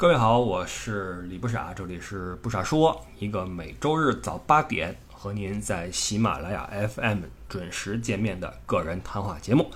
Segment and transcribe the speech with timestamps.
[0.00, 7.18] 各位好，我是李不傻，这里是不傻说，一个每周日早八点和您在喜马拉雅 FM
[7.50, 9.70] 准时见面的个人谈话节目。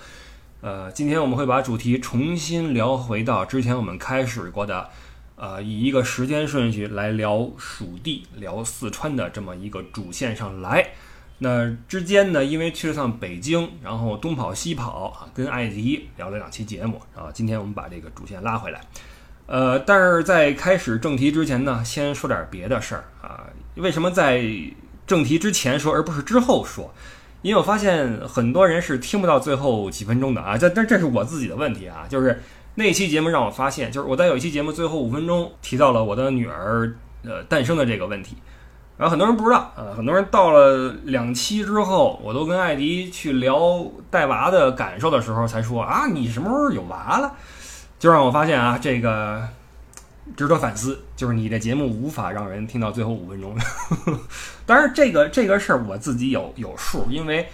[0.63, 4.89] 呃，今天我们会把主题重新聊回到之前我们开始过的，
[5.37, 10.93] 呃，以一个时间顺序来聊蜀地、聊四川的这么一个主线上来。
[11.37, 17.31] 那之间呢，因为去了趟北京，然后东跑西跑啊，跟艾迪聊了两期节目啊。
[17.31, 18.81] 今天我们把这个主线拉回来。
[19.47, 23.45] 呃，但是在开始正题之前呢，先说点别的事儿啊。
[23.77, 24.43] 为什么在
[25.07, 26.93] 正题之前说，而不是之后说？
[27.43, 30.57] 因为我发现很多人是听不到最后几分钟的啊。
[30.57, 32.07] 这这这是我自己的问题啊。
[32.09, 32.43] 就是
[32.75, 36.91] 那期节目让我发现，就是我在有一期节目最后五分钟提到了我的女儿
[37.23, 38.37] 呃诞生的这个问题，
[38.97, 39.93] 然后很多人不知道啊。
[39.95, 47.35] 很多人到了两期之后，我都跟艾迪去聊带娃的感受的时候，才说啊，你什么时候有娃了？
[48.05, 49.49] 就让我发现啊，这个
[50.37, 53.57] 值得反思，就是你的节目无法让人听到最后五分钟。
[54.67, 57.49] 当然，这个这个事儿我自己有有数，因为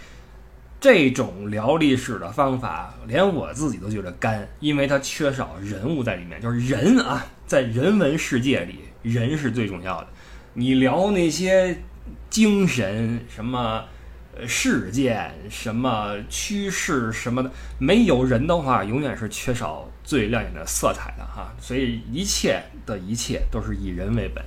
[0.81, 6.41] 这种聊历史的方法，连我自己都觉得干，因为它缺少人物在里面。
[6.41, 10.09] 就是人啊，在人文世界里，人是最重要的。
[10.55, 11.81] 你聊那些
[12.29, 13.85] 精神什么？
[14.47, 21.53] 事件什么趋势什么的，没有人的话，永远是缺少最亮眼的色彩的哈。
[21.61, 24.45] 所以一切的一切都是以人为本。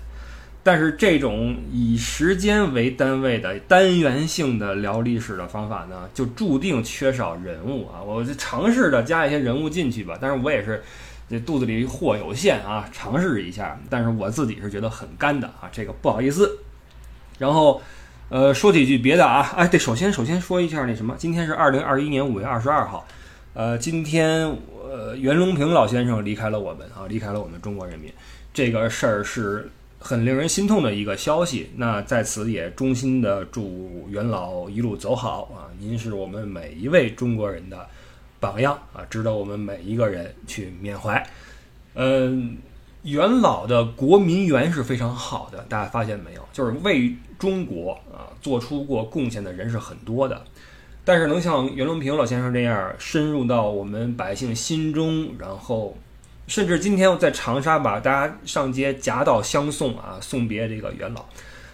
[0.64, 8.02] 但是这种以时间为单位的单元性的聊历史的方法呢，就注定缺少人物啊。
[8.02, 10.82] 我就尝试着加一些人物进去吧，但是我也是
[11.30, 13.80] 这肚子里货有限啊，尝试一下。
[13.90, 16.60] 但是我自己是觉得很干的啊，这个不好意思。
[17.38, 17.82] 然后。
[18.30, 23.06] 呃，说几句别的啊，哎，对，首先首先说一下那什么，今天是二零二一年五月二十二号，
[23.54, 24.50] 呃，今天
[24.84, 28.12] 呃袁隆平老先生离开了我们啊，离开了我们中国人民，
[28.52, 31.70] 这个事儿是很令人心痛的一个消息。
[31.76, 37.88] 那在此也衷心的祝袁老一路走好啊，您是我们每一位中国人的
[38.40, 41.24] 榜样啊，值得我们每一个人去缅怀。
[41.94, 42.58] 嗯。
[43.04, 46.48] 元老的国民缘是非常好的，大家发现没有？
[46.54, 50.42] 就是为中国啊做出过贡献的人是很多的，
[51.04, 55.98] 但是能像袁隆平老先生这样深入到我们百姓心中，然后
[56.48, 61.26] 甚至今天在长沙把大家上街夹道相送啊，送别这个元老，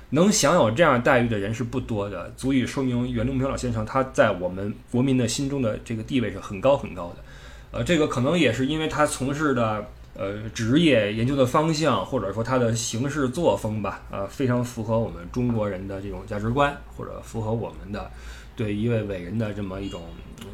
[0.09, 7.17] 能享有这样待遇的人是不多的，足以说明袁隆平老先生他在我们国民的心中的这个地位是很高很高的。
[7.77, 9.85] 呃，这个可能也是因为他从事的。
[10.15, 18.11] 呃，职业研究的方向，或者说他的行事作风吧，呃，非常符合我们中国人的这种价值观，或者符合我们的
[18.53, 20.01] 对一位伟人的这么一种，
[20.41, 20.47] 嗯，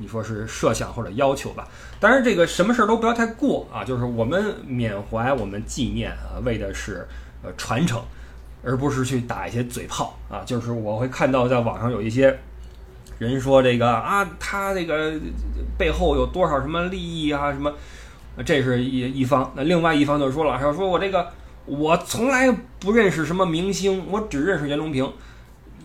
[0.00, 1.68] 你说是设想或者要求吧。
[2.00, 7.06] 当然，这个什么事儿都不要太过啊，就是我们缅怀，我们纪念啊，为的是
[7.44, 8.02] 呃传承，
[8.64, 10.42] 而不是去打一些嘴炮啊。
[10.44, 12.36] 就是我会看到在网上有一些
[13.20, 15.12] 人说这个啊，他这个
[15.78, 17.72] 背后有多少什么利益啊，什么。
[18.44, 21.28] 这是一一方，那另外一方就说了，说说我这个
[21.66, 22.50] 我从来
[22.80, 25.12] 不认识什么明星，我只认识袁隆平，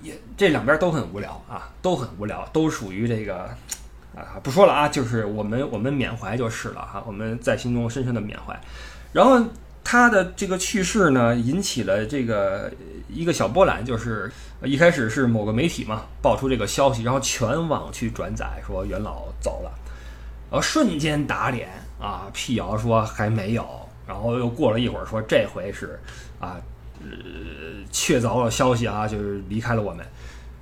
[0.01, 3.49] 也这两边都很无聊啊，都很无聊，都属于这个
[4.15, 8.57] 啊，不说了啊，就是我们我们缅怀就是了哈，我们在心中深深的缅怀。
[9.11, 9.43] 然后
[9.83, 12.71] 他的这个去世呢，引起了这个
[13.09, 14.31] 一个小波澜，就是
[14.63, 19.71] 一开始是某个媒体嘛爆出这个消息，然后全网去转载说袁老走了，
[20.49, 21.69] 然后瞬间打脸。
[21.99, 23.67] 啊，辟谣说还没有，
[24.05, 25.99] 然后又过了一会儿说这回是，
[26.39, 26.55] 啊，
[27.01, 27.07] 呃，
[27.91, 30.05] 确凿的消息啊，就是离开了我们，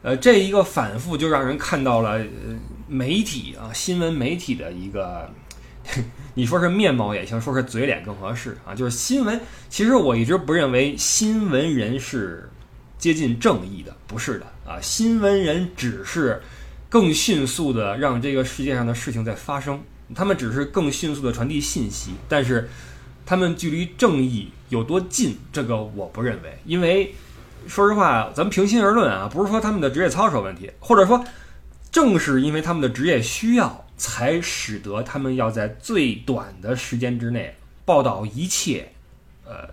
[0.02, 2.26] 呃，这一个反复就让人看到了
[2.88, 5.30] 媒体啊，新闻媒体的一个，
[6.36, 9.38] 你说是面貌也行，说是嘴脸更合适啊，就是新闻。
[9.68, 12.50] 其实我一直不认为新闻人是
[12.98, 16.42] 接近正义的，不是的啊，新闻人只是
[16.96, 19.84] 更迅速的让这个世界上的事情在发生。
[20.16, 22.70] 他们只是更迅速的传递信息，但是
[23.26, 26.58] 他们距离正义有多近，这个我不认为。
[26.64, 27.14] 因为
[27.68, 31.22] 说实话，咱们平心而论啊，不是说他们的职业操守问题，或者说
[31.92, 37.54] 正是因为他们的职业需要，才使得他们要在最短的时间之内
[37.84, 38.90] 报道一切
[39.44, 39.68] 呃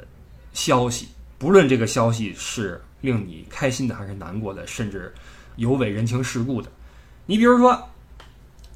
[0.53, 1.07] 消息，
[1.39, 5.15] 不论这个消息是令你开心的还是难过的，甚至
[5.55, 6.69] 有违人情世故的。
[7.33, 7.89] 你比如说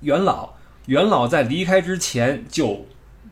[0.00, 0.54] 元老。
[0.86, 2.86] 元老在离开之前就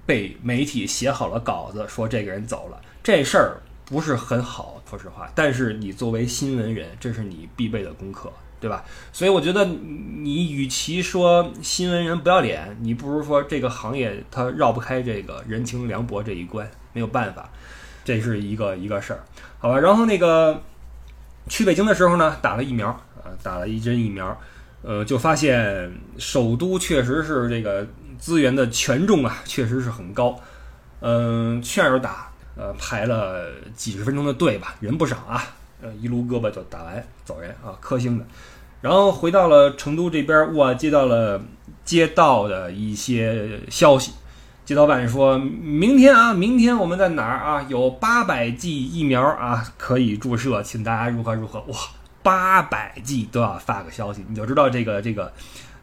[0.05, 5.31] 被媒体写好了稿子，说这个人走了，这事儿不是很好，说实话。
[5.37, 8.31] 但是你作为新闻人，这是你必备的功课，
[8.61, 8.85] 对吧？
[9.13, 17.49] 所以我觉得你与其说新闻人不要脸，你不如说这个行业它绕不开这个人情凉薄这一关，没有办法，
[18.05, 19.25] 这是一个一个事儿，
[19.61, 19.79] 好吧？
[19.79, 20.61] 然后那个
[21.49, 24.37] 去北京的时候呢，打了疫苗啊，打了一针疫苗，
[24.85, 27.87] 呃，就发现首都确实是这个
[28.19, 30.39] 资源的权重啊，确实是很高，
[31.01, 32.29] 嗯，去哪儿打？
[32.57, 35.43] 呃，排了几十分钟的队吧，人不少啊。
[35.83, 38.25] 呃，一撸胳膊就打完走人啊，科兴的。
[38.81, 41.43] 然后回到了成都这边，我接到了
[41.85, 44.13] 街道的一些消息。
[44.65, 47.67] 街道办说，明天啊，明天我们在哪儿啊？
[47.69, 51.61] 有八百剂疫苗啊，可以注射，请大家如何如何。
[51.61, 51.77] 哇，
[52.25, 55.33] 八百 G 都要发个消息，你就知道这个这个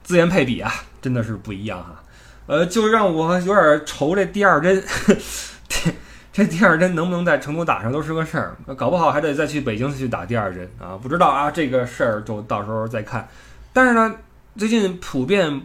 [0.04, 2.04] 资源配比啊，真的是不一样哈。
[2.48, 4.84] 呃，就让我有点愁这第二针。
[6.34, 10.98] 这第二针能不能在成都打上都是个事儿，搞不好还得再去北京去打第二针啊！
[10.98, 13.28] 不知道啊，这个事儿就到时候再看。
[13.74, 14.16] 但是呢，
[14.58, 15.62] 最近普遍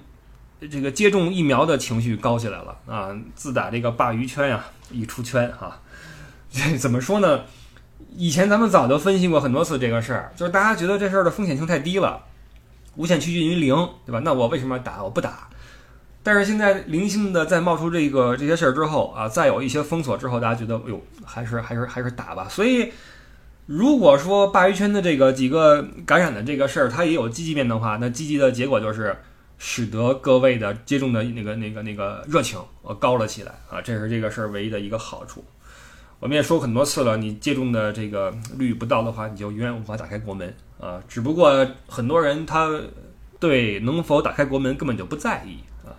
[0.68, 3.16] 这个接种疫苗的情绪高起来了啊！
[3.36, 5.80] 自打这个鲅鱼圈呀一出圈哈，
[6.50, 7.42] 这 怎么说呢？
[8.16, 12.22] 以前咱们早就分析过很多次这个事儿，就是大家觉得这事儿的风险性太低了，
[12.96, 14.20] 无限趋近于零，对吧？
[14.24, 15.02] 那我为什么要打？
[15.02, 15.48] 我不打。
[16.22, 22.48] 但是现在零星的再冒出这个这些事儿之后啊，再有一些封锁之后，大家觉得，哎呦，还是还是还是打吧。
[22.48, 22.90] 所以，
[23.66, 29.16] 如果说鲅鱼圈的这个几个感染的这个事儿，它也有积极面的话，那积极的结果就是
[29.58, 35.44] 使得各位的接种的那个那个那个热情呃高了起来啊，这是这个事儿唯一的一个好处。
[36.18, 41.00] 我们也说很多次了，你接种的这个率不到的话，你就永远无法打开国门啊。
[41.06, 42.70] 只不过很多人他
[43.38, 45.92] 对能否打开国门根本就不在意啊。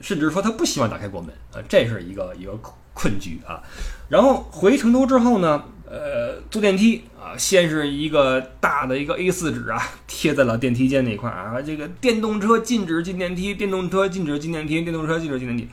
[0.00, 3.62] 甚至说他不希望打开国门啊，这是一个一个困困局啊。
[4.08, 15.68] 然后回成都之后呢，呃，坐电梯啊，先是一个大的一个 A4 纸啊，贴在了电梯间那块儿啊，这个电动车禁止进电梯，电动车禁止进电梯，电动车禁止进电梯。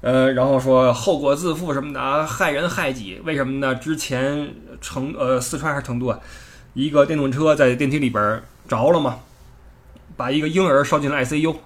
[0.00, 3.20] 呃，然后说后果自负什么的啊，害人害己。
[3.24, 3.74] 为什么呢？
[3.74, 6.18] 之前成呃四川还是成都啊，
[6.74, 9.18] 一个电动车在电梯里边着了嘛，
[10.16, 11.56] 把一个婴儿烧进了 ICU。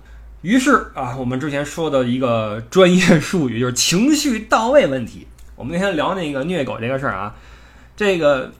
[0.42, 5.26] 于是啊，我们之前说的一个专业术语就是情绪到位问题。
[5.56, 7.34] 我们那天聊那个虐狗这个事儿啊，
[7.94, 8.50] 这个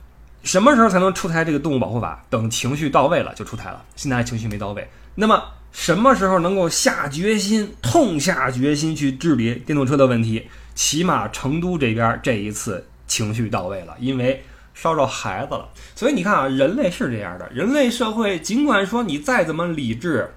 [0.42, 2.22] 什么时候才能出台这个动物保护法？
[2.28, 4.86] 等情绪到位了就出台了，现在情绪没到位。
[5.14, 10.48] 那么什么时候能够下决心、痛下决心去治理电动车的问题？
[10.74, 14.42] 起码成都这边这一次情绪到位了，因为
[14.74, 15.68] 烧着孩子了。
[15.94, 20.30] 所以你看啊，人类是这样的，人类社会尽管说你再怎么理智。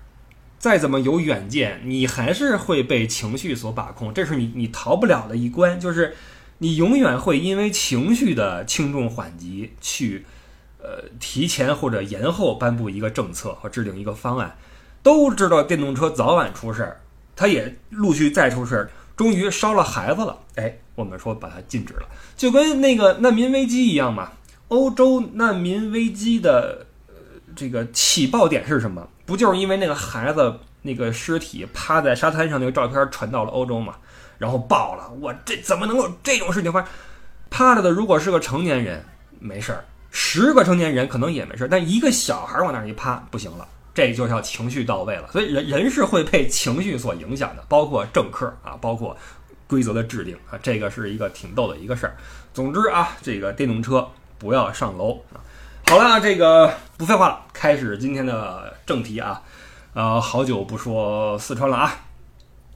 [0.59, 5.77] 再怎么有远见，你还是会被情绪所把控，这是你你逃不了的一关。
[5.77, 6.15] 就是
[6.59, 10.25] 你永远会因为情绪的轻重缓急去，
[10.81, 14.55] 呃，提前或者延后颁布一个政策和制定一个方案。
[15.03, 17.01] 都知道电动车早晚出事儿，
[17.35, 20.39] 它也陆续再出事儿，终于烧了孩子了。
[20.55, 24.31] 哎，我们说把它禁止了，就跟那个难民危机一样嘛。
[24.69, 27.13] 欧洲难民危机的呃
[27.55, 29.07] 这个起爆点是什么？
[29.25, 33.95] 不就是因为那个孩子那个尸体趴在沙滩上那个照片传到了欧洲嘛，
[34.37, 36.89] 然后爆了，我这怎么能够这种事情发生？
[37.49, 39.05] 趴着的如果是个成年人
[39.39, 45.29] 没事儿，十个成年人可能也没事儿，但一个小孩往那儿一趴不行了，这就叫情绪到位了。
[45.31, 49.15] 所以人人是会被情绪所影响的，包括政客啊，包括
[49.67, 52.15] 规则的制定啊，这个是一个挺逗的一个事儿。
[52.53, 55.37] 总之啊，这个电动车不要上楼啊。
[55.87, 59.41] 好了，这个不废话了，开始今天的正题啊。
[59.93, 61.95] 呃，好久不说四川了啊。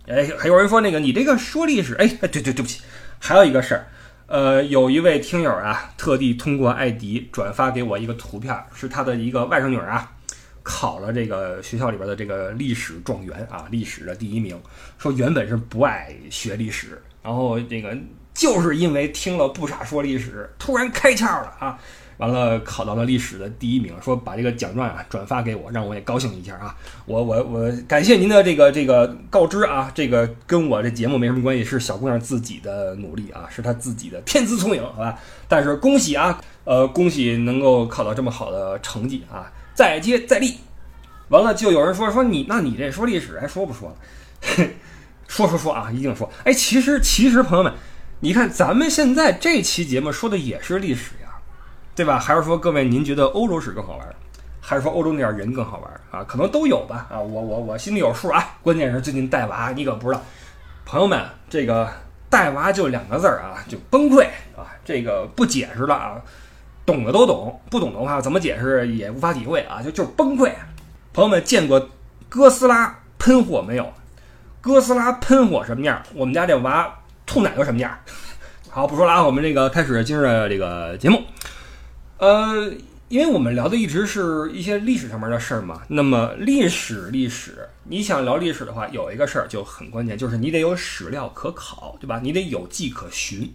[0.07, 2.81] 哎，还有人说那个你这个说历史，哎哎，对对对不起，
[3.19, 3.87] 还有一个事儿，
[4.27, 10.11] 呃，有一位听友啊，特地通过艾迪转发给我一个图片，是他的一个外甥女啊，
[10.69, 14.59] 考了这个学校里边的这个历史状元啊，历史的第一名，
[14.97, 17.97] 说原本是不爱学历史，然后这个
[18.33, 21.79] 就是因为听了不傻说历史，突然开窍了啊。
[22.17, 26.75] 完了，考到了历史的第一名，说把这个奖状啊转发给我，让我也高兴一下啊！
[27.05, 35.19] 我我我感谢您的这个这个告知啊，这个跟我这节目没什么关系，是小姑娘自己的努力啊，是她自己的天资聪颖，好吧？
[35.47, 40.57] 但是恭喜啊，呃，恭喜能够考到这么好的成绩啊，再接再厉。
[41.29, 43.95] 完了，就有人说说你，那你这说历史还说不说了？
[45.29, 46.27] 说说说啊，一定说。
[46.43, 47.71] 哎，其实其实朋友们，
[48.21, 51.27] 你看咱们现在这期节目说的也是历史呀。
[51.95, 52.19] 对吧？
[52.19, 54.15] 还是说各位您觉得欧洲史更好玩，
[54.61, 56.23] 还是说欧洲那点人更好玩啊？
[56.23, 57.19] 可能都有吧啊！
[57.19, 58.57] 我我我心里有数啊。
[58.61, 60.21] 关键是最近带娃，你可不知道，
[60.85, 61.91] 朋友们，这个
[62.29, 64.69] 带娃就两个字儿啊，就崩溃啊！
[64.85, 66.21] 这个不解释了啊，
[66.87, 70.49] 懂的都懂，不懂的话怎么解释也无法体会啊，就就是崩溃。
[71.11, 71.89] 朋友们见过
[72.29, 73.93] 哥斯拉喷火没有？
[74.61, 76.01] 哥斯拉喷火什么样？
[76.13, 77.99] 我们家这娃吐奶都什么样？
[78.71, 81.23] 好，不说了啊，我们这个开始今日的这个节目。
[82.19, 82.71] 呃，
[83.09, 85.81] 因为我们聊的一直是一些历史上面的事儿嘛。
[85.89, 92.21] 那么历史，历史，你想聊历史的话，有一个事儿就很关键，就是你得有史料可考，对吧？
[92.23, 93.53] 你得有迹可循。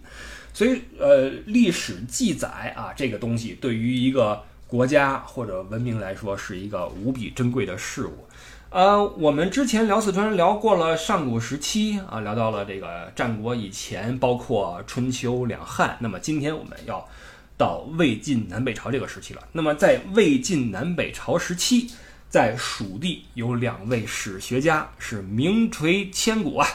[0.53, 8.27] 所以，呃，历史记载啊，这个东西对于一个国家或者文明来说，是一个无比珍贵的事物。
[8.69, 15.97] 呃，我们之前聊四川聊过了上古时期啊，聊到了这个战国以前，包括春秋两汉。
[15.99, 17.07] 那么今天我们要
[17.55, 19.41] 到魏晋南北朝这个时期了。
[19.51, 21.91] 那么在魏晋南北朝时期，
[22.29, 26.67] 在蜀地有两位史学家是名垂千古啊，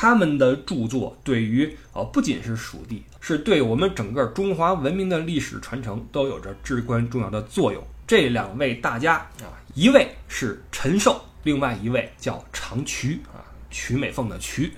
[0.00, 7.82] 他们的著作对于呃不仅是蜀地，是对我们整个中华文明的历史传承都有着至关重要的作用。
[8.06, 11.20] 这两位大家啊，一位是陈寿。
[11.42, 14.72] 另外一位叫长渠啊，曲美凤的渠，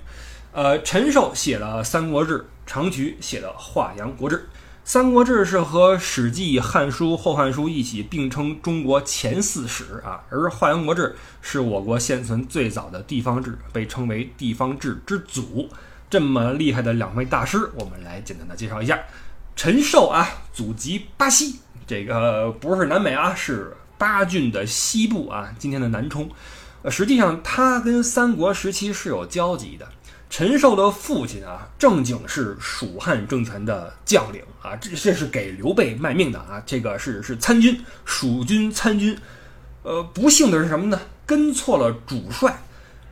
[0.53, 4.35] 呃，陈寿写了《三国志》，长渠写了《华阳国志》。
[4.83, 11.09] 《三国志》是和《史记》《汉书》《后汉书》一起并称中国前四史啊，而《华阳国志》
[11.41, 15.69] 是我国现存最早的地方志，被称为地方志之祖。
[16.09, 18.99] 这么厉害的两位大师，我们来简单的介绍一下。
[19.55, 26.27] 陈寿啊，祖籍巴西，这个不是南美啊，是巴郡的西部啊，今天的南充。
[26.81, 29.87] 呃，实际上他跟三国时期是有交集的。
[30.31, 39.15] 陈寿的父亲啊，正经是蜀汉政权的将领啊，这这是给刘备卖命的啊，这个是是参军，蜀军参军。
[39.83, 41.01] 呃，不幸的是什么呢？
[41.25, 42.63] 跟错了主帅。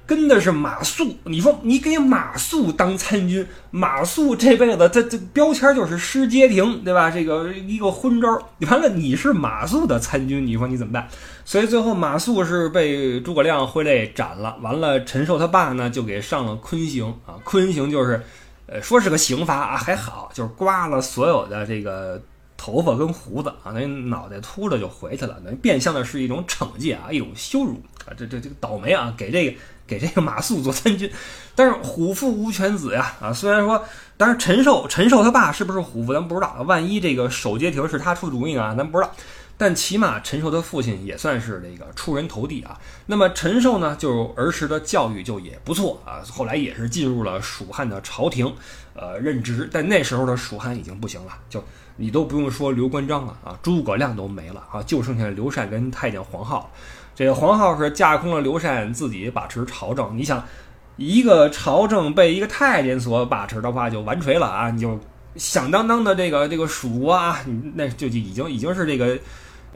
[0.09, 7.11] 跟的是马谡，你说你给马谡当参军，马谡这辈子这这标签就是失街亭，对吧？
[7.11, 8.27] 这个一个昏招，
[8.61, 11.07] 完了你是马谡的参军，你说你怎么办？
[11.45, 14.57] 所以最后马谡是被诸葛亮挥泪斩了。
[14.63, 18.19] 完了，陈寿他爸呢就给上了坤刑啊，坤刑就是，
[18.65, 22.19] 呃，说是个刑罚啊，还好，就是刮了所有的这个
[22.57, 29.55] 头发跟胡子啊，那脑袋秃了就回去了，那变相的是一种惩戒啊，一种羞辱啊，这这这个倒霉啊，给这个。
[29.89, 31.11] 给这个马谡做参军，
[31.55, 33.33] 但是虎父无犬子呀啊！
[33.33, 33.83] 虽然说，
[34.15, 36.63] 但是陈寿陈寿他爸是不是虎父，咱不知道。
[36.67, 39.11] 万一这个守街亭是他出主意啊，咱不知道。
[39.57, 42.79] 但起码陈寿的父亲也算是这个出人头地啊。
[43.07, 46.23] 那么陈寿呢，就儿时的教育就也不错啊。
[46.31, 48.53] 后来也是进入了蜀汉的朝廷，
[48.93, 49.69] 呃，任职。
[49.69, 51.61] 但那时候的蜀汉已经不行了，就
[51.97, 56.65] 你都不用说刘关张了啊，诸葛亮都没了啊，就剩下刘禅跟太监黄皓。
[57.19, 60.41] 这个黄皓是架空了刘禅自己把持朝政，你想，
[60.95, 64.71] 一个朝政被一个太监所把持的话，就完锤了啊！
[64.71, 64.97] 你就
[65.35, 67.37] 响当当的这个这个蜀国啊，
[67.75, 69.19] 那就已经已经是这个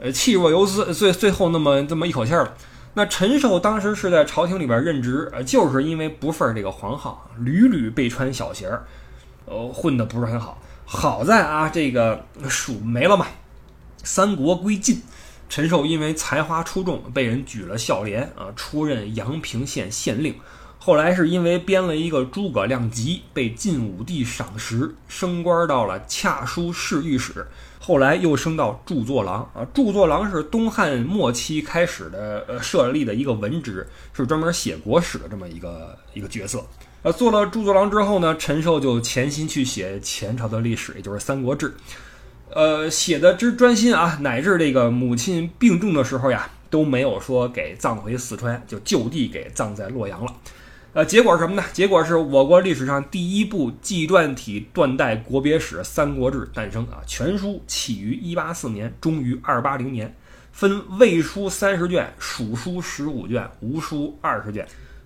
[0.00, 2.54] 呃气若游丝，最最后那么这么一口气儿了。
[2.94, 8.86] 那陈寿当时是在朝廷里边任职，呃，就是因为不忿这个黄皓，屡屡被穿小鞋儿，
[9.44, 10.56] 呃，混的不是很好。
[10.86, 13.26] 好在啊，这个蜀没了嘛，
[14.02, 15.02] 三国归晋。
[15.48, 20.34] 陈寿因为才华出众，被人举了孝廉啊，出任阳平县县令。
[20.78, 27.46] 后来是因为编了一个《诸葛亮集》，被晋武帝赏识，升官到了恰书侍御史。
[27.78, 36.66] 后来又升到著作郎啊，著作郎是东汉末期开始的呃设立的一个文职，是专门写国史的这么一个一个角色。
[37.02, 41.68] 呃，做了著作郎之后呢，陈寿就潜心去写前朝的历史，也就是《三国志》。
[42.50, 50.32] 呃，写的之专心啊，乃至这个母亲病重的时候呀，都没有说给葬回四川，就就地给葬在洛阳了。
[50.92, 51.64] 呃，结果是什么呢？
[51.72, 57.02] 结果是我国历史上第一部纪传体断代国别史《三国志》诞生啊。
[57.04, 60.14] 全书起于一八四年，终于二八零年，
[60.52, 64.64] 分魏书三十卷，蜀书十五卷，吴书二十卷。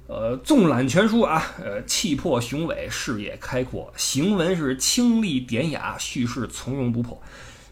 [0.08, 7.20] 呃，纵览全书啊，呃，气魄雄伟，视野开阔，行文是清丽典雅，叙事从容不迫。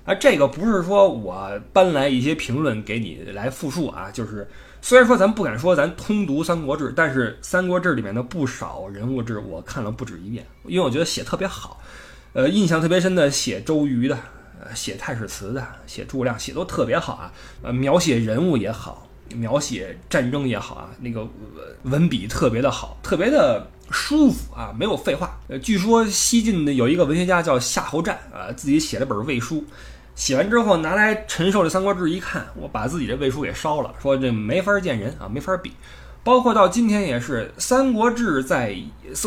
[0.05, 4.47] 啊，这个不是说我搬来一些评论给你来复述啊，就是
[4.83, 11.81] 虽然说咱不敢说咱通读《三国志》，但是《三国志》里面的不少人物志我看了不止一遍，因为我觉得写特别好。
[12.35, 14.19] 呃，印象特别深的写周瑜的，
[14.61, 17.33] 呃，写太史慈的，写诸葛亮写都特别好啊。
[17.62, 19.09] 呃，描写人物也好。
[19.35, 21.26] 描写战争也好啊，那个
[21.83, 25.38] 文笔特别的好，特别的舒服啊，没有废话。
[25.49, 29.64] 呃，据说西晋的有一个文学家叫夏侯湛啊，自己写了本魏书，
[30.14, 35.73] 写完之后拿来陈寿的《三国志》一看，我把自己这魏书给烧了，说这没法见人啊，没法比。
[36.23, 38.76] 包括到今天也是，《三国志》在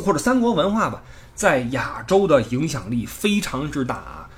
[0.03, 1.01] 或者三国文化吧，
[1.33, 4.28] 在亚洲的影响力非常之大啊。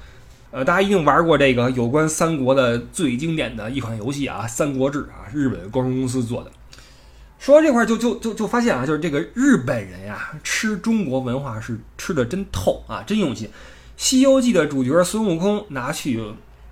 [0.51, 6.51] 呃，大家一定玩过这个有关三国的最经典的一款游戏啊，《三国志》啊，日本光荣公司做的。
[7.39, 13.47] 说到这块就就就就发现啊，就是这个日本人呀，吃中国文化是吃的真透啊，真用心。
[13.95, 16.21] 《西游记》的主角孙悟空拿去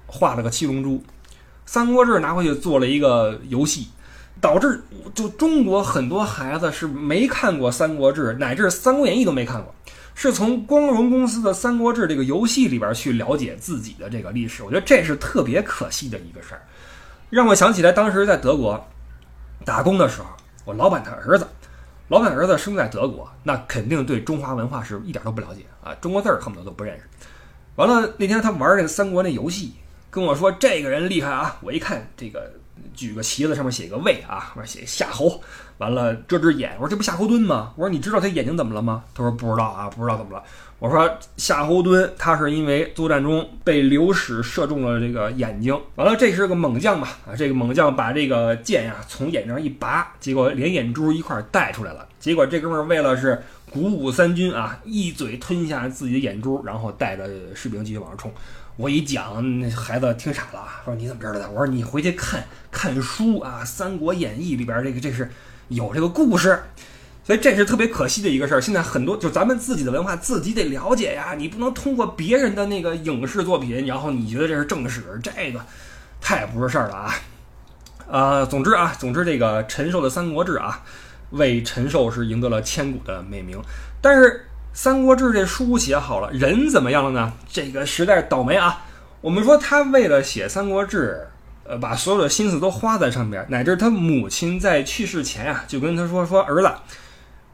[0.07, 0.97] 画了个七龙珠，
[1.65, 3.87] 《三国志》拿回去做了一个游戏，
[4.41, 4.81] 导致
[5.15, 9.73] 就中国很多孩子是没看过《三国志》，乃至《三国演义》都没看过，
[10.15, 14.63] 是从光荣公司的《三国志》这个游戏里边去了解自己的这个历史。
[14.63, 16.61] 我觉得这是特别可惜的一个事儿，
[17.29, 18.87] 让我想起来当时在德国
[19.65, 20.27] 打工的时候。
[20.65, 21.47] 我老板的儿子，
[22.09, 27.03] 老板儿子生在德国，那肯定对中华文化是一点都不了解啊，中国字儿恨不得都不认识。
[27.75, 29.73] 完了那天他玩那个三国那游戏，
[30.11, 31.57] 跟我说这个人厉害啊！
[31.61, 32.51] 我一看这个
[32.93, 35.41] 举个旗子上面写个魏啊，我说写夏侯，
[35.77, 37.73] 完了遮只眼，我说这不夏侯惇吗？
[37.75, 39.03] 我说你知道他眼睛怎么了吗？
[39.13, 40.43] 他说不知道啊，不知道怎么了。
[40.79, 52.07] 我说夏侯惇他是因为作战中被流矢射中了这个眼睛，完了这是个猛将嘛啊，这个猛将把这个剑呀从眼睛上一拔，结果连眼珠一块带出来了。
[52.19, 58.31] 结果这哥们为了是鼓舞三军啊，一嘴吞下自己的眼珠，然后带着士兵继续往上冲。
[58.79, 61.49] 我一讲，那孩子听傻了，说你怎么知道的？
[61.49, 65.29] 我说你回去看看书啊，《三国演义》里边这个这是
[65.67, 66.57] 有这个故事。
[67.25, 68.61] 所以这是特别可惜的一个事儿。
[68.61, 75.59] 现在很多就咱们自己的文化自己得了解呀，你不能通过别人的那个影视作品，然后你觉得这是正史，这个
[76.21, 77.13] 太不是事儿了啊！
[78.07, 80.85] 呃，总之啊，总之这个陈寿的《三国志》啊，
[81.31, 83.61] 为陈寿是赢得了千古的美名。
[84.01, 87.33] 但是《三国志》这书写好了，人怎么样了呢？
[87.49, 88.85] 这个实在倒霉啊！
[89.19, 91.27] 我们说他为了写《三国志》，
[91.69, 96.71] 呃，把所有的心思都花在上边，乃至他母亲在去世前啊，就跟他说说儿子。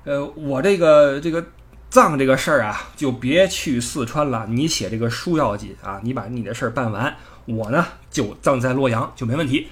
[0.04, 1.44] 呃，我这个这个
[1.90, 9.68] 葬这个事儿啊，就别去四川了，你写这个书要紧啊，你把你的事儿办完，我呢就葬在洛阳就没问题。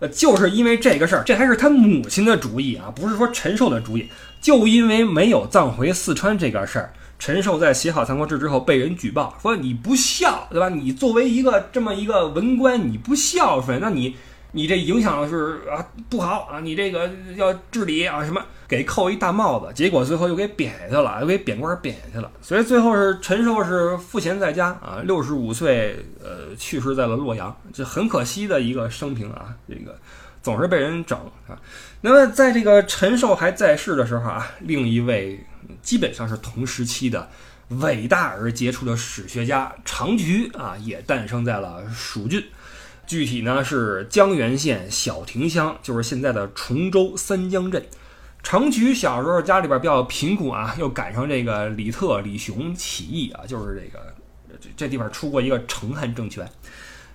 [0.00, 4.08] 呃，就是因为这个事儿，这还是他母亲的主意啊，不是说陈寿的主意。
[4.40, 10.68] 就因为没有葬回四川这个事儿，陈寿在写好《三国志》之后被人举报说你不孝，对吧？
[10.68, 14.16] 你作为一个这么一个文官，你不孝顺，那你。
[14.50, 22.30] 你这影响是啊不好啊，你这个要治理啊什么，给扣一大帽子，结果最后又给贬下去了，又给贬官贬下去了。
[22.40, 29.94] 所以最后是陈寿是赋闲在家啊，六十五岁呃去世在了洛阳，这很可惜的一个生平啊，这个
[30.42, 31.60] 总是被人整啊。
[32.00, 35.44] 那么在这个陈寿还在世的时候啊，另一位
[35.82, 37.28] 基本上是同时期的
[37.68, 42.44] 伟大而杰出的史学家长渠啊，也诞生在了蜀郡。
[43.06, 47.84] 具体呢是江源县小亭乡，就是现在的崇州三江镇。
[48.42, 54.14] 长渠小时候家里边比较贫苦啊，又赶上这个李特、李雄起义啊，就是这个
[54.60, 56.48] 这这地方出过一个成汉政权。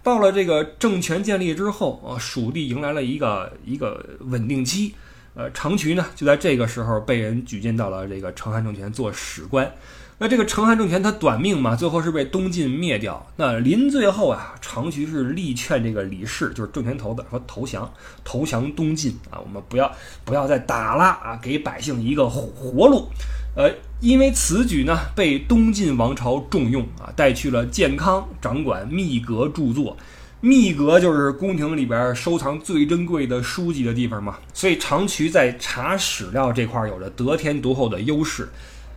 [0.03, 4.93] 到了这个政权建立之后啊，蜀地迎来了一个一个稳定期。
[5.35, 9.73] 呃，长渠呢就在这个时候被人举荐到了这个成汉政权做史官。
[10.19, 13.25] 那这个成汉政权它短命嘛，最后是被东晋灭掉。
[13.35, 17.91] 那临最后啊，长渠是力劝这个李氏，就是政权头子，说投降，
[18.23, 19.91] 投降东晋啊，我们不要
[20.23, 23.07] 不要再打了啊，给百姓一个活路。
[23.55, 29.95] 呃，因为此举呢，被东晋王朝重用啊，带去了建康，掌管秘阁著作。
[30.41, 38.49] 秘阁就是宫廷里边收藏最珍贵的书籍的地方嘛，所以长渠在查史料这块有着得天独厚的优势。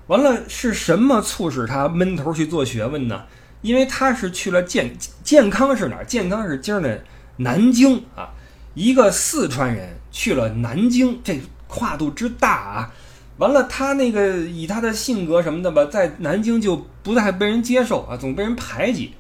[0.06, 3.24] 完了，是什么促使他闷头去做学问呢？
[3.60, 6.04] 因为他是去了健健康是哪儿？
[6.04, 7.04] 健康是今儿的
[7.36, 8.30] 南京啊。
[8.74, 12.92] 一个四川人去了南京，这跨度之大啊！
[13.38, 19.12] 完了，他那个以他的性格什么的吧，在南京就不太被人接受啊，总被人排挤。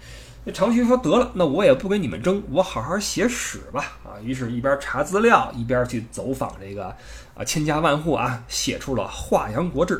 [0.44, 6.94] 那长须说：“得了，那我也不跟你们争，我好好写史吧。”啊，于是，一边查资料，一边去走访这个
[7.34, 9.96] 啊千家万户啊，写出了《华阳国志》。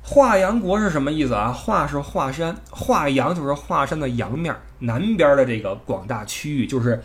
[0.00, 1.52] 华阳国是什么意思啊？
[1.52, 7.02] 华是华山，华阳就是华山的阳面，南边的这个广大区域就是，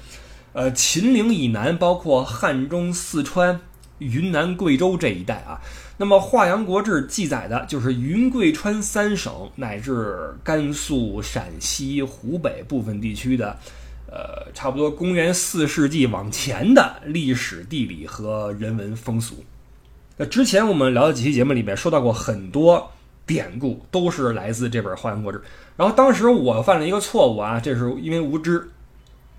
[0.54, 3.60] 呃，秦岭以南，包括汉中、四川、
[3.98, 5.60] 云南、贵州这一带啊。
[5.98, 13.58] 那么《华阳国志》记载的就是云贵川三省乃至甘肃、陕西、湖北部分地区的，
[14.12, 19.46] 呃，差不多公元四世纪往前的历史、地理和人文风俗。
[20.18, 22.92] 那之前我们聊的几期节目里面说到过很多
[23.26, 25.38] 典故，都是来自这本《华阳国志》。
[25.78, 28.70] 然后当时我犯了一个错误啊，这是因为无知。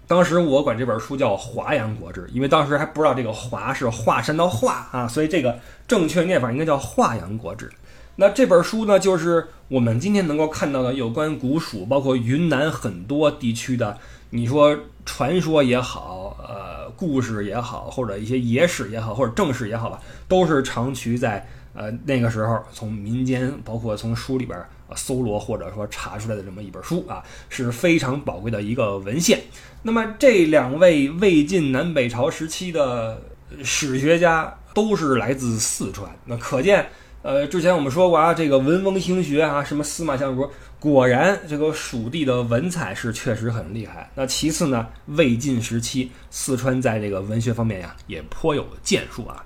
[0.06, 7.66] 当时我管这本书叫《华阳国志》，因为当时还不知道这个“华”是华山的“华”啊，所以这个正确念法应该叫《华阳国志》。
[8.14, 13.98] 那这本书呢，就是我们今天能够看到的有关古蜀，包括云南很多地区的，
[14.30, 24.58] 你说传说也好，呃，故事也好，或者一些野史也好，或者正史也好吧，都是长渠在呃那个时候从民间，包括从书里边
[24.94, 29.40] 搜罗或者说查出来的这么一本书啊，是非常宝贵的一个文献。
[29.82, 33.20] 那么这两位魏晋南北朝时期的
[33.62, 36.86] 史学家都是来自四川，那可见。
[37.22, 44.08] 呃，之前我们说过啊，这个文翁兴学啊，什么司马相如，果然这个蜀地的文采是确实很厉害。
[44.14, 49.44] 那其次呢，魏晋时期四川在这个文学方面呀，也颇有建树啊。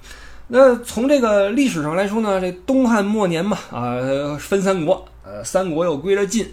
[0.53, 6.47] 那从这个历史上来说呢，这东汉末年嘛，啊，分三国，呃，三国又归了晋，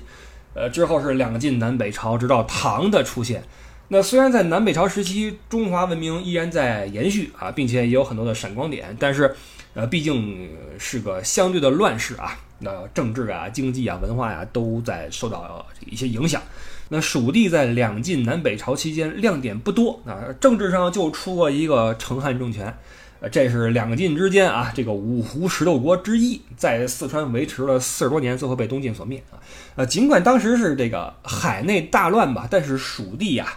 [0.54, 3.44] 呃，之后是两晋南北朝，直到唐的出现。
[3.88, 9.36] 那虽然在南北朝时期，中华文明依然在延续啊，并且也有很多的闪光点，但是。
[9.74, 16.42] 呃，毕竟是个相对的乱世啊，那政治啊、经济啊、文化呀都在受到一些影响。
[16.90, 22.76] 那蜀地在两晋南北朝期间亮点不多啊，政治上就出过一个成汉政权，
[23.20, 29.42] 呃这是两晋之间啊这个五胡十六国之一，在四川维持了四十多年，最后被东晋所灭啊。
[29.76, 33.48] 呃，尽管当时是这个海内大乱吧，但是蜀地呀，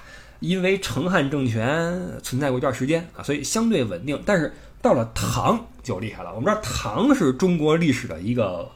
[0.40, 4.20] 因为成汉政权存在过一段时间啊，所以相对稳定。
[4.24, 6.30] 但是到了唐就厉害了。
[6.34, 8.66] 我们知道唐是中国历史的一个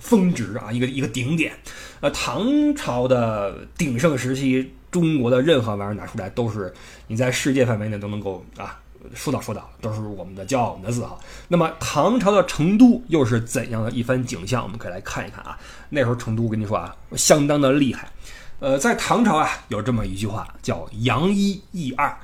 [0.00, 1.52] 峰值啊，一个一个顶点。
[2.00, 6.72] 呃，唐朝的鼎盛时期，中国的任何玩意儿拿出来都是
[7.06, 8.80] 你在世界范围内都能够啊
[9.14, 11.18] 说到说到，都是我们的骄傲，我们的自豪。
[11.48, 14.62] 那么唐朝的成都又是怎样的一番景象？
[14.62, 15.58] 我们可以来看一看啊。
[15.88, 18.10] 那时候成都，我跟你说啊，相当的厉害。
[18.58, 22.16] 呃，在唐朝啊，有这么一句话叫“扬一益二”，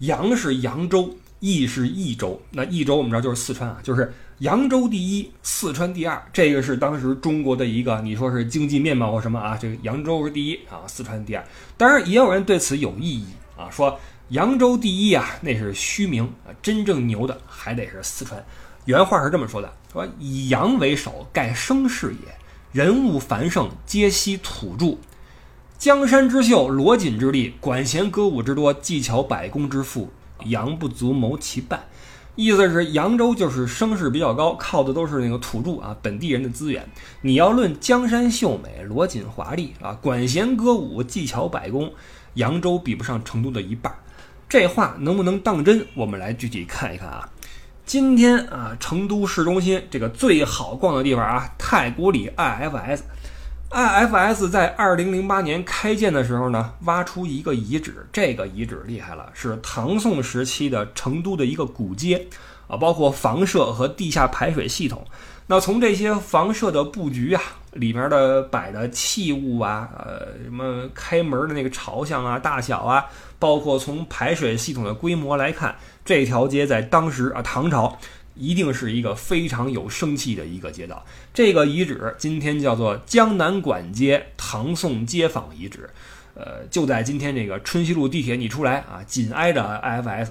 [0.00, 1.16] 扬是扬州。
[1.40, 9.54] 益是益州，那益州我们知道就是四川啊，就是扬州第一，四川第二，这个是当时中国的一个，你说是经济面貌或什么啊？
[9.54, 11.44] 这个扬州是第一啊，四川第二。
[11.76, 13.26] 当然也有人对此有异议
[13.58, 18.44] 啊，说扬州第一啊，那是虚名啊，真正牛的还得是四川。
[18.86, 22.34] 原话是这么说的：说以扬为首，盖声势也，
[22.72, 24.96] 人物繁盛，皆悉土著。
[25.76, 30.10] 江山之秀，罗锦之力，管弦歌舞之多，技巧百工之富。
[30.46, 31.82] 扬不足谋其半，
[32.34, 36.86] 意思是扬州就是声势比较高，靠的都是那个土著啊，本地人的资源。
[37.22, 41.90] 你要论江山秀美、罗锦华丽啊，管弦歌舞、技巧百工，
[42.34, 43.94] 扬州比不上成都的一半。
[44.54, 45.84] 这话能不能当真？
[45.94, 47.28] 我们来具体看一看啊。
[47.84, 53.00] 今天啊，成都市中心这个最好逛的地方啊，太古里 IFS。
[53.72, 62.28] IFS 在二零零八年开建的时候呢，挖出一个遗址，这个遗址厉害了，是唐宋时期的成都的一个古街
[62.68, 65.04] 啊，包括房舍和地下排水系统。
[65.46, 73.04] 那从这些房舍的布局啊，里面的摆的器物啊，呃，什么开门的那个朝向啊、大小啊，
[73.38, 77.98] 包括从排水系统的规模来看，这条街在当时啊，唐朝。
[78.36, 81.06] 一定是一个非常有生气的一个街道。
[81.32, 85.88] 这个遗址今天叫做江南馆街唐宋街坊遗址，
[86.34, 90.30] 呃，就在今天这个春熙路地铁你出来啊，紧挨着 IFS，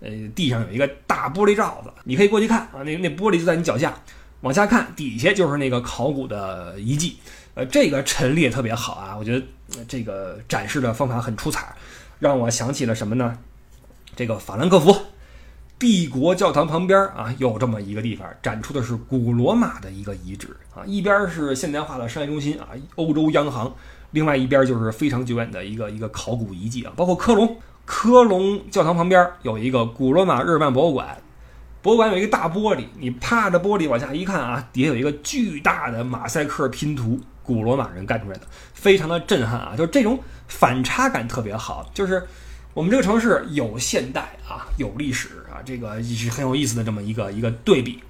[0.00, 4.00] 呃，地上有一个大玻璃罩子，你可以过去看啊，那那玻璃就在你脚下，
[4.42, 7.18] 往下看，底下就是那个考古的遗迹，
[7.54, 9.44] 呃，这个陈列特别好啊，我觉得
[9.86, 11.74] 这个展示的方法很出彩，
[12.18, 13.36] 让我想起了什么呢？
[14.16, 14.94] 这个法兰克福。
[15.78, 20.84] 帝国教堂旁边啊，有这么一个地方，展出的是古罗马的一个遗址啊。
[20.84, 23.66] 一边是现代化的商业中心啊，欧洲央行；
[24.10, 26.92] 另外一边就是非常久远的一个一个考古遗迹啊。
[26.96, 31.16] 包括科隆，科隆教堂旁边有一个古罗马日耳曼博物馆，
[31.82, 38.42] 博物馆有一个大玻璃，你趴着玻璃往下一看啊，底下有一个巨大的马赛克拼图，古罗马人干出来的，
[38.74, 39.74] 非常的震撼啊。
[39.76, 42.26] 就是这种反差感特别好，就是。
[42.72, 48.00] 我们这个城市有现代啊，有历史啊，这个是很有意思的这么一个一个对比。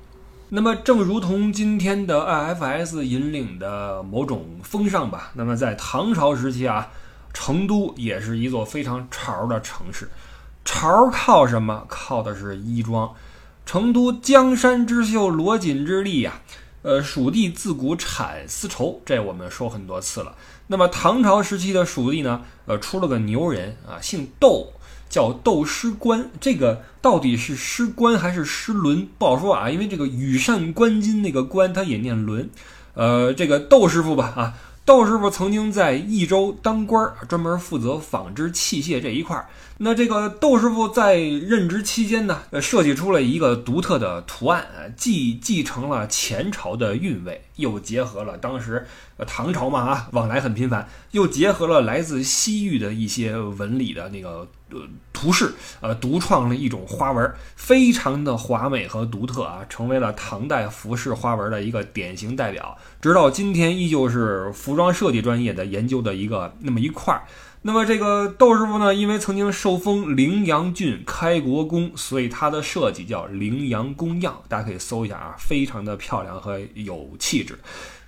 [0.50, 6.90] 那么，正如同今天的 IFS 引领的某种风尚吧，那么在唐朝时期啊，
[7.32, 10.10] 成都也是一座非常潮的城市。
[10.62, 11.86] 潮靠什么？
[11.88, 13.10] 靠的是衣装。
[13.70, 16.40] 成都江山之秀，罗锦之丽呀。
[16.82, 20.34] 呃，蜀地自古产丝绸，这我们说很多次了。
[20.66, 24.72] 那么唐朝时期的蜀地呢，呃，出了个牛人啊，姓窦，
[25.08, 26.32] 叫窦师官。
[26.40, 29.70] 这个到底是师官还是师伦，不好说啊。
[29.70, 32.50] 因为这个羽扇纶巾那个官，他也念伦。
[32.94, 34.54] 呃，这个窦师傅吧，啊，
[34.90, 39.46] 窦师傅曾经在益州当官儿，专门负责纺织器械这一块儿。
[39.78, 48.84] 那这个窦师傅在任职期间呢，设计出了一个独特的图案，既继承了前朝的韵味，又结合了当时
[49.28, 54.80] 唐朝嘛啊往来很频繁，又结合了来自西域的一些纹理的那个呃
[55.12, 62.76] 图式，呃，独创了一种花纹，非常的华美和独特啊，成为了唐代服饰花纹的一个典型代表。
[63.00, 67.22] 直到今天，依旧是服装设计专业的研究的一个那么一块儿。
[67.62, 77.58] 那么这个窦师傅呢，因为曾经受封陵阳郡开国公，所以他的设计叫陵阳宫样，大家可以搜一下啊，非常的漂亮和有气质。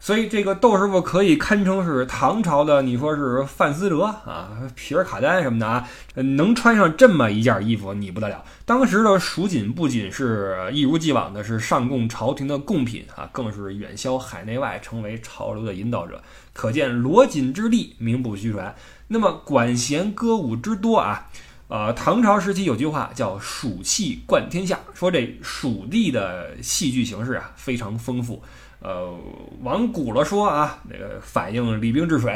[0.02, 8.44] 所以这个窦师傅可以堪称是唐朝的，你说是范思哲啊、皮尔卡丹什么的啊，能穿上这么一件衣服，你不得了。
[8.64, 16.20] 当时的蜀锦不仅是一如既往的是上供朝廷的贡品啊，更是远销海内外，成为潮流的引导者。
[16.52, 18.74] 可见罗锦之力名不虚传。
[19.06, 21.28] 那么管弦歌舞之多啊，
[21.68, 28.42] 呃，唐朝时期有句话叫“蜀戏冠天下”，说这蜀地的戏剧形式啊非常丰富。
[28.82, 29.16] 呃，
[29.62, 32.32] 往古了说啊，那个反映礼兵治水；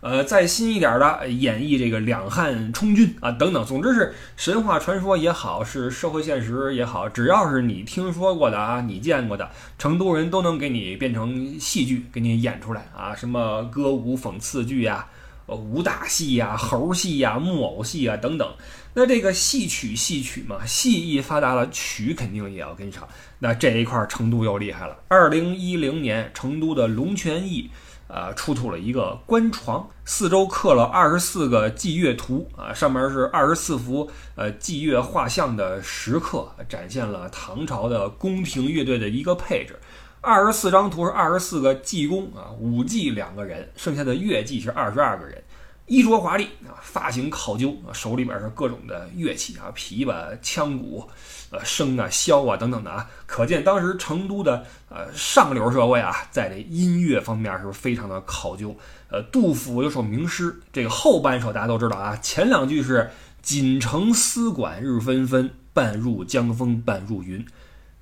[0.00, 3.64] 呃，再新一点的演绎这个两汉充军啊等等。
[3.64, 13.14] 总之是神话传说也好，是社会现实也好，只要是你听说过的啊，你见过的，成都人都能给你变成戏剧，给你演出来啊。
[13.14, 15.06] 什么歌舞讽刺剧呀，
[15.46, 18.48] 呃，武打戏呀，猴戏呀，木偶戏啊等等。
[18.98, 23.06] 那这个戏曲戏曲嘛，戏一发达了，曲肯定也要跟上。
[23.38, 24.96] 那这一块成都又厉害了。
[25.08, 27.70] 二零一零年，成都的龙泉驿，
[28.08, 39.78] 呃，出土了一个官床，四周刻了二十四个祭月图啊，上面是二十四幅呃祭月画像的石刻，展现了唐朝的宫廷乐队的一个配置。
[40.22, 45.44] 二十四张图是二十四个祭工啊，五祭两个人，剩下的乐伎是二十二个人。
[45.86, 51.08] 衣着华丽啊，发型考究啊，手里边是各种的乐器啊，琵琶、腔鼓、
[51.50, 58.76] 呃笙啊、箫啊等等的啊，可见当时成都的呃上流社会啊，在这音乐方面是非常的考究。
[59.08, 63.08] 呃，杜甫有首名诗，这个后半首大家都知道啊，前两句是
[63.40, 67.46] “锦城丝管日纷纷，半入江风半入云”，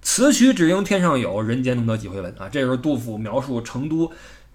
[0.00, 4.10] 此曲只应天上有人间能得几回闻啊，这是杜甫描述成都。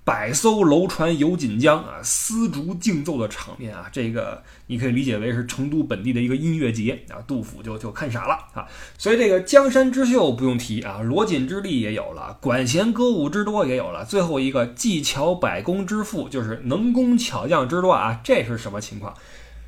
[0.10, 7.22] 百艘楼船游锦江啊，丝竹竞奏的场面啊，这个你可以理解为是成都本地的一个音乐节啊。
[7.28, 8.65] 杜甫就就看傻了啊，
[8.98, 19.13] 所以这个江山之秀不用提啊，罗锦之力也有了，管弦歌舞之多也有了，最后一个技巧百工之富就是能工巧匠之多啊，这是什么情况？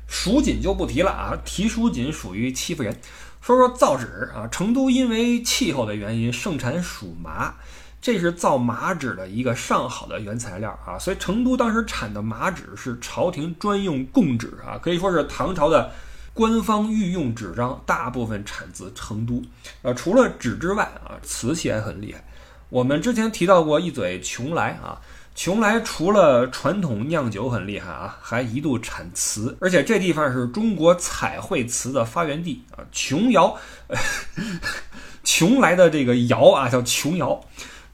[0.08, 2.96] 蜀锦就不提了啊，提蜀锦属于欺负人。
[3.40, 7.54] 说说造纸啊，成都因为气候的原因盛产蜀麻。
[8.02, 15.92] 这是造麻纸的一个上好的原材料啊，所以成都当时产的麻纸是朝廷专用贡纸啊，可以说是唐朝的
[16.34, 19.40] 官方御用纸张，大部分产自成都。
[19.82, 22.24] 呃，除了纸之外啊，瓷器还很厉害。
[22.70, 25.00] 我们之前提到过一嘴邛崃啊，
[25.36, 32.82] 邛崃除了传统酿酒很厉害啊，还一度产瓷，而且这地方是中国彩绘瓷的发源地啊。
[32.90, 33.56] 琼窑，
[35.22, 37.40] 邛崃的这个窑啊叫琼窑。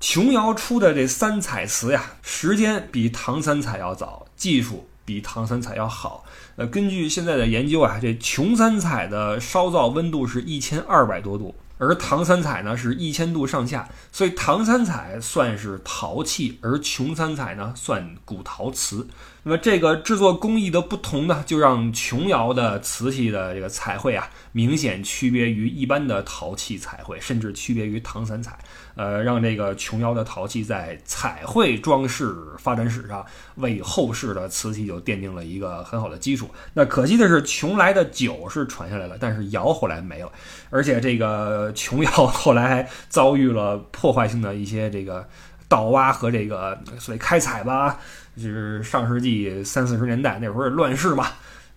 [0.01, 6.25] 琼瑶出的这三彩瓷呀，时间比唐三彩要早，技术比唐三彩要好。
[6.55, 19.09] 呃，根据现在的研究啊，这琼三彩的烧造温度是一千二百多度，而唐三彩呢是一千度上下，所以唐三彩算是陶器，而琼三彩呢算古陶瓷。
[19.49, 28.59] 那么这个制作工艺的不同呢，就让琼瑶的瓷器的这个彩绘啊，明显区别于一般的陶器彩绘，甚至区别于唐三彩。
[28.95, 36.51] 呃，让这个琼瑶的陶器在彩绘装饰发展史上，为后世的瓷器就奠定了一个很好的基础。
[36.75, 40.31] 那可惜的是，邛崃的酒是传下来了，但是窑后来没了，
[40.69, 45.27] 而且这个琼瑶后来还遭遇了破坏性的一些这个
[45.69, 47.99] 盗挖和这个所谓开采吧，
[48.38, 51.27] 就是上世纪三四十年代那会儿乱世嘛，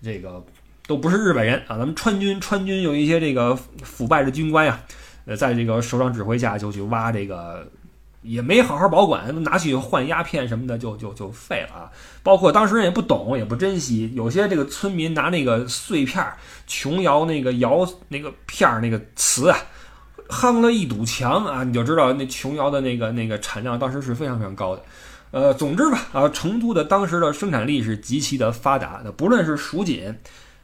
[0.02, 0.42] 这个
[0.88, 4.80] 都不是日本人啊，咱们川军川军有一些这个腐败的军官呀。
[5.26, 7.64] 呃，在这个首长指挥下，就去挖这个，
[8.24, 11.92] 也没好好保管，拿去换鸦片什么的，就就就废了啊。
[12.24, 19.60] 包括当时人也不懂，也不珍惜，有些这个村民拿那个碎片儿，琼瑶那个窑那个片儿那个瓷啊，
[20.28, 24.82] 夯了一堵墙啊，你就知道那琼瑶的那个那个产量当时是非常非常高的。
[25.32, 30.14] 呃，总之吧，啊，成都的当时的生产力是极其的发达的，不论是蜀锦。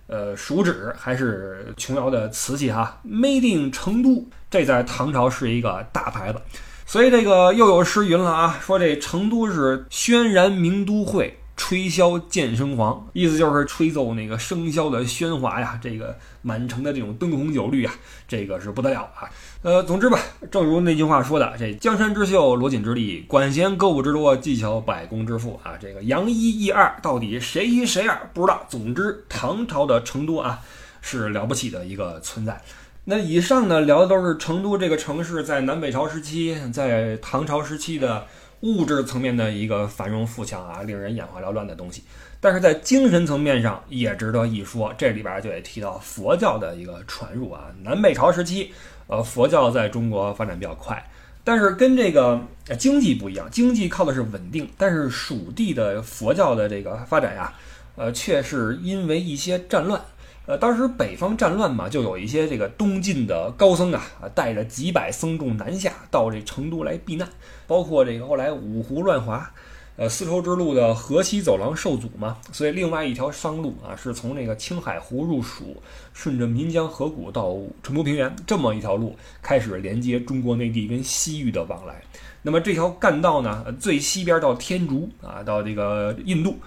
[0.08, 6.42] 呃，蜀纸还是琼瑶的瓷器哈，Made in 成都，这在唐朝是一个大牌子。
[6.86, 11.38] 所以这个又有诗云了啊，说这成都是轩然名都会。
[11.58, 17.92] 吹箫见笙黄，意思就是吹奏那个笙箫的喧哗呀，这个满城的这种灯红酒绿啊，
[18.28, 19.28] 这个是不得了啊。
[19.64, 20.20] 呃，总之吧，
[20.52, 25.74] 正如那句话说的，这江山之秀，罗锦之力，管弦歌舞之多，技巧百工之富啊。
[25.80, 28.66] 这个杨一一二，到底谁一谁二不知道。
[28.70, 30.60] 总之，唐朝的成都啊，
[31.02, 32.62] 是了不起的一个存在。
[33.06, 38.26] 那以上呢，聊的都是成都这个城市在南北朝时期，在唐朝时期的。
[38.62, 42.02] 物质层面的一个繁荣富强啊，令人眼花缭乱的东西，
[42.40, 44.94] 但是在精神层面上也值得一说。
[44.98, 47.66] 这里边就得提到佛教的一个传入啊。
[47.84, 48.72] 南北朝时期，
[49.08, 51.02] 呃，佛教在中国发展比较快，
[51.44, 52.40] 但是跟这个
[52.78, 57.54] 经济不一样，经济靠的是稳定，但是蜀地的佛教的这个发展呀，
[57.96, 60.02] 呃，却是因为一些战乱。
[60.46, 64.02] 呃，当时北方战乱嘛，就有一些这个东晋的高僧，啊，
[64.34, 67.28] 带着几百僧众南下到这成都来避难，
[67.66, 69.52] 包括这个后来五胡乱华，
[69.98, 75.76] 呃，丝绸之路的河西走廊受阻嘛，所以另外一条商路啊，是从那个青海湖入蜀，
[76.14, 82.00] 顺着岷江河谷到成都平原这么一条路，开始连接中国内地跟西域的往来。
[82.44, 86.60] 那么这条干道呢，最西边到天竺啊，到这个印度。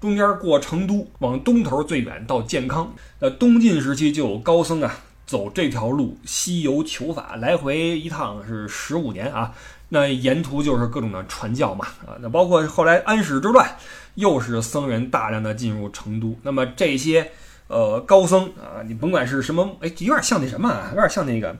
[0.00, 2.92] 中间过成都，往东头最远到健康。
[3.20, 4.92] 那东晋时期就有高僧啊，
[5.24, 9.54] 走这条路西游求法，来回一趟是十五年啊。
[9.92, 12.16] 那沿途就是各种的传教嘛啊。
[12.20, 13.76] 那包括后来安史之乱，
[14.14, 16.36] 又是僧人大量的进入成都。
[16.42, 17.30] 那么这些
[17.68, 21.56] 呃高僧啊，你甭管是什么，哎，有点像那什么啊，有点像那个。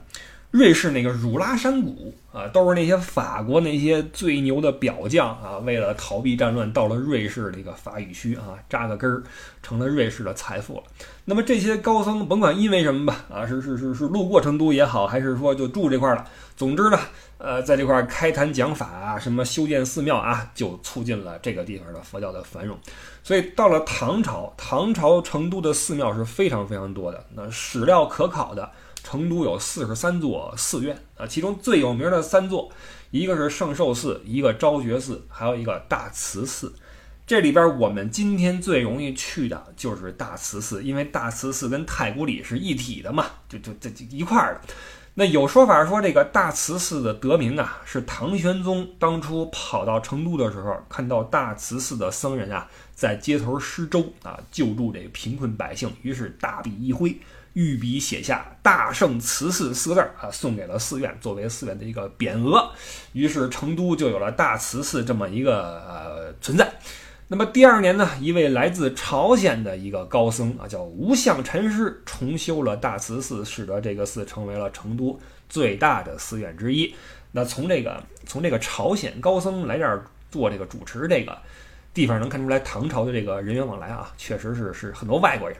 [0.53, 9.21] 瑞士那个汝拉山谷啊，都是那些法国那些最牛的表匠啊，为了逃避战乱，到了瑞士这个法语区啊，扎个根儿，
[9.61, 10.83] 成了瑞士的财富了。
[11.25, 16.25] 那么这些高僧，甭管因为什么吧，啊，是是是是路过成都也好，还是说就住这块了，
[16.57, 16.99] 总之呢，
[17.37, 22.75] 呃，在这块开坛讲法啊，什么修建寺庙啊，就促进了这个地方的佛教的繁荣。
[23.21, 28.71] 所以到了唐朝，唐朝成都的寺庙是非常非常多的，那史料可考的。
[29.13, 32.71] 成都有四十三座寺院啊，其中最有名的三座，
[33.11, 36.73] 一个是圣寿寺，一个昭觉寺，还有一个大慈寺。
[37.27, 44.73] 这里边我们今天最容易去的就是大慈寺，因为大慈寺跟太古里是一体的嘛，就就这一块儿的。
[45.13, 57.15] 那有说法说这个大慈寺的得名啊，是唐玄宗当初跑到成都的时候，看到大慈寺的僧人啊在街头施粥啊，救助这个贫困百姓，于是大笔一挥。
[57.53, 62.71] 御笔写下“大圣慈寺”四个字儿啊，送给了寺院，作为寺院的一个匾额。
[63.13, 66.73] 于是成都就有了大慈寺这么一个呃存在。
[67.27, 76.93] 那么第二年呢，一位来自朝鲜的一个高僧啊，叫无相禅师，重修了大慈寺，使得这个寺成为了成都最大的寺院之一。
[77.31, 81.35] 那从这个从这个朝鲜高僧来这儿做这个主持这个
[81.93, 85.57] 地方，能看出来唐朝的这个人员往来啊，确实是是很多外国人。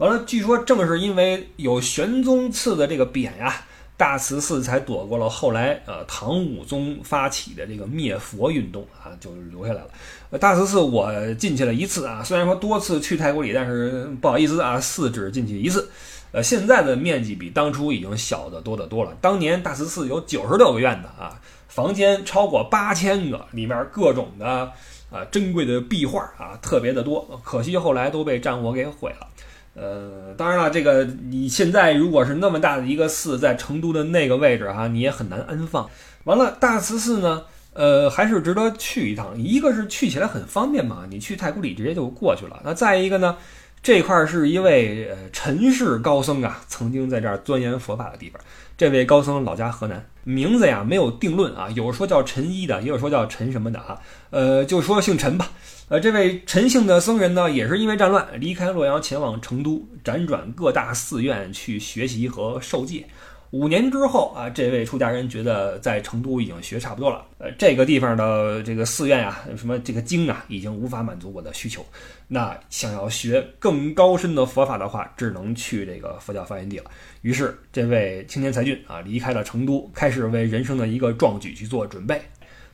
[0.00, 3.54] 完了，据说正是因为有玄宗赐的这个匾呀，
[3.98, 10.38] 大慈寺才躲过了后来呃唐武宗发起的这个灭佛运动啊，就留下来了。
[10.38, 15.90] 大慈寺我进去了一次啊，虽然说多次去太古里，但是不好意思啊，寺只进去一次。
[16.32, 19.14] 呃，现在的面积比当初已经小得多得多了。
[19.20, 24.72] 当年大慈寺有九十六个院子啊，房间超过八千个，里面各种的
[25.10, 29.26] 啊珍贵的壁画啊特别的多，可惜后来都被战火给毁了。
[29.74, 35.88] 呃，当然了，这个你现在如果是那么大的一个寺，在成都的那个位置哈，你也很难安放。
[36.24, 39.40] 完了，大慈寺呢，呃，还是值得去一趟。
[39.40, 42.60] 一个是去起来很方便嘛，你去太古里直接就过去了。
[42.64, 43.36] 那再一个呢，
[43.82, 48.40] 这块是一位呃陈氏高僧啊，曾经在这儿钻研佛法的地方。
[48.76, 53.98] 这位高僧老家河南，名字呀没有定论啊，有说叫陈一的，也有说叫陈什么的啊，
[54.30, 55.48] 呃，就说姓陈吧。
[55.90, 63.04] 呃，这位陈姓的僧人呢，也是因为战乱离开洛阳，前往成都，辗转各大寺院去学习和受戒。
[63.50, 71.84] 五年之后啊，这位出家人觉得在成都已经学差不多了，呃，这个地方的这个寺院啊，什么这个经啊，已经无法满足我的需求。
[72.28, 76.84] 那想要学更高深的佛法的话，只能去这个佛教发源地了。
[77.22, 82.22] 于是，这位青年才俊啊，离开了成都，开始为人生的一个壮举去做准备，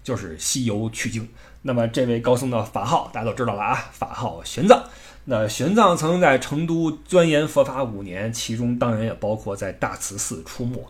[0.04, 1.26] 就是西游取经。
[1.66, 4.80] 那么这位高僧的法号大家都知道了啊，法号玄奘。
[5.24, 10.80] 那玄奘曾经在成都钻研佛法五年，其中当然也包括在大慈寺出没。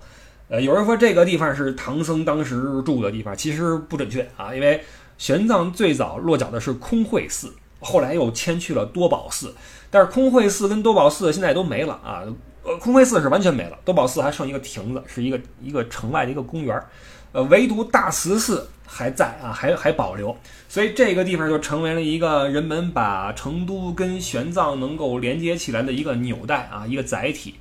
[0.48, 4.84] 呃，有人说这个地方是唐僧当时住的地方，其实不准确啊，因为
[5.16, 9.54] 玄奘最早落脚的是空慧寺，后来又迁去了多宝寺。
[9.90, 12.22] 但是空慧寺跟多宝寺现在都没了啊，
[12.62, 16.86] 呃，空慧寺是完全没了，多宝寺还剩一个亭子，是一个一个城外的一个公园儿。
[17.32, 20.34] 呃，唯独大慈寺还在啊，还还保留，
[20.68, 27.54] 所以这个地方就成为了一个人们把成都跟玄奘能够连接起来的一个纽带啊，一个载体。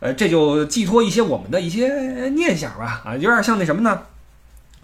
[0.00, 4.02] 呃，这就寄托一些我们的一些念想吧，啊，有点像那什么呢？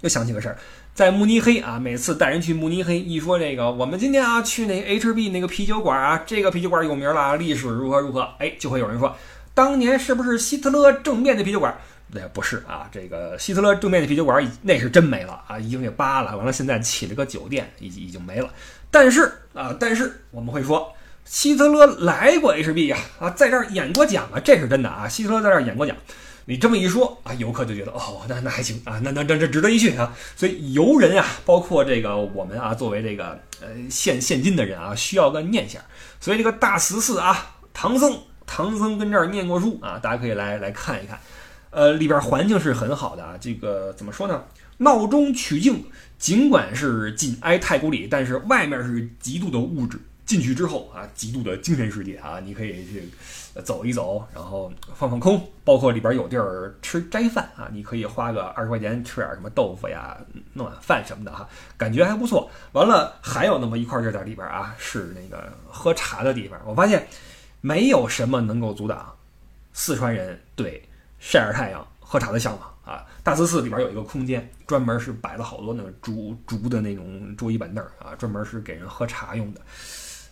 [0.01, 0.57] 又想起个事儿，
[0.95, 9.15] 在慕尼黑啊，每次带人去慕尼黑，一说这个，我们今天啊去那 HB 那个啤酒馆啊，这个啤酒馆有名了，历史如何如何，哎，就会有人说，
[9.53, 11.77] 当年是不是希特勒政变的啤酒馆？
[12.15, 18.51] 那不是啊，这个希特勒正面的啤酒馆那是真没了啊，已经给扒了，完了现在起了个酒店，已经已经没了。
[18.91, 20.93] 但是啊，但是我们会说，
[21.25, 25.97] 希特勒来过 HB 呀，啊，在这儿演过讲啊，这是真的啊，希特勒在这儿演过讲。
[26.45, 30.15] 你这么一说啊，游客就觉得哦，那那还行啊，那那这这值得一去啊。
[30.37, 35.81] 所以游人啊，包括这个我们啊，作为这个呃现现今的人啊，需要个念想。
[36.21, 41.19] 所以这个大慈寺啊，唐僧唐僧跟这儿念过书啊，大家可以来来看一看。
[41.73, 44.45] 呃，里边环境是很好的啊，这个怎么说呢？
[44.77, 45.83] 闹中取静，
[46.19, 53.09] 尽管是紧挨太古里，但是外面是极度的物质，进去之后啊，极度的精神世界啊，你可以去
[53.65, 60.19] 走一走，然后放放空，包括里边有地儿吃斋饭啊，你可以花个二十块钱吃点什么豆腐呀，
[60.53, 61.49] 弄碗饭什么的哈，
[61.79, 62.51] 感觉还不错。
[62.73, 66.61] 完了，还有那么一块地在里边啊，是那个喝茶的地方。
[66.67, 67.09] 我发现
[67.63, 69.15] 没有什么能够阻挡
[69.73, 70.83] 四川人对。
[71.23, 73.07] 晒着太阳喝茶的向往啊！
[73.23, 79.61] 大慈寺里边有一个空间，专门是摆了好多那个竹竹的那种桌椅板凳啊，专门是给人喝茶用的。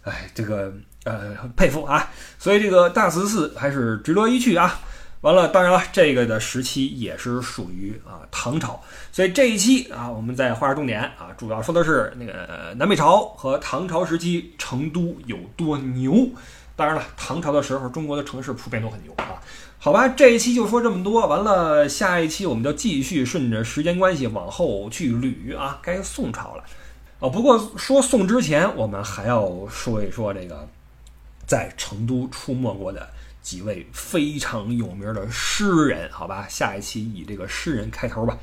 [0.02, 0.72] 哎，这个
[1.04, 2.10] 呃佩服啊！
[2.40, 4.80] 所以这个大慈寺还是值得一去啊。
[5.20, 8.82] 完了，当然了，这个的时期也是属于啊唐朝，
[9.12, 16.28] 所以这一期啊我们在画重点啊，主要说的是那个南北朝和唐朝时期成都有多牛。
[16.80, 19.36] 当然了，唐朝的时候中国的城市普遍都很牛啊。
[19.78, 21.26] 好吧，这一期就说这么多。
[21.26, 26.64] 完了，下一期我们就继续顺着时间关系往后去捋啊，该宋朝了。
[27.18, 30.66] 哦，不过说宋之前，我们还要说一说这个
[31.46, 33.06] 在成都出没过的
[33.42, 36.10] 几位非常有名的诗人。
[36.10, 38.38] 好吧，下一期以这个诗人开头吧。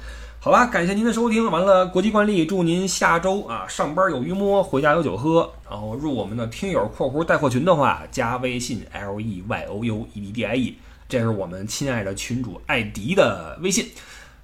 [0.48, 1.52] 好吧，感谢您的收听。
[1.52, 5.52] 完了，国际惯例，祝您下周啊上班有鱼摸，回家有酒喝。
[5.70, 10.78] 然后入我们的听友（括弧带货群）的话，加微信 l e y o u e d d i e。
[11.10, 13.90] 这是我们亲爱的群主艾迪的微信，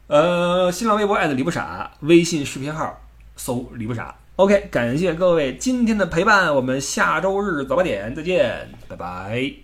[0.08, 2.99] 呃，新浪微博艾特李不傻，微信视频号
[3.38, 4.14] 搜李不傻。
[4.36, 9.62] OK，感谢各位今天的陪伴，我们下周日早八点再见，拜拜。